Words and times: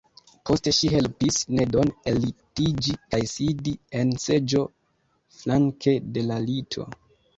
Poste 0.49 0.71
ŝi 0.75 0.87
helpis 0.93 1.35
Nedon 1.57 1.91
ellitiĝi 2.13 2.95
kaj 3.11 3.21
sidi 3.35 3.75
en 4.03 4.15
seĝo 4.27 4.65
flanke 5.43 5.95
de 6.17 6.25
la 6.33 6.41
lito. 6.49 6.89